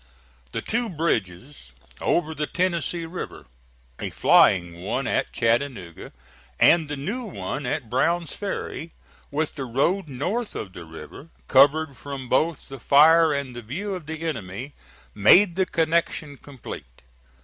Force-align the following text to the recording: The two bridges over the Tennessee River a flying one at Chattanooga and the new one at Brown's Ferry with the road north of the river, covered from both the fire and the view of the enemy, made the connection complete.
The 0.51 0.63
two 0.63 0.89
bridges 0.89 1.73
over 2.01 2.33
the 2.33 2.47
Tennessee 2.47 3.05
River 3.05 3.45
a 3.99 4.09
flying 4.09 4.81
one 4.81 5.05
at 5.05 5.31
Chattanooga 5.31 6.11
and 6.59 6.89
the 6.89 6.97
new 6.97 7.23
one 7.25 7.67
at 7.67 7.87
Brown's 7.87 8.33
Ferry 8.35 8.93
with 9.29 9.53
the 9.53 9.65
road 9.65 10.09
north 10.09 10.55
of 10.55 10.73
the 10.73 10.85
river, 10.85 11.29
covered 11.47 11.95
from 11.95 12.27
both 12.29 12.67
the 12.67 12.79
fire 12.79 13.31
and 13.31 13.55
the 13.55 13.61
view 13.61 13.93
of 13.93 14.07
the 14.07 14.21
enemy, 14.23 14.73
made 15.13 15.55
the 15.55 15.67
connection 15.67 16.35
complete. 16.37 17.03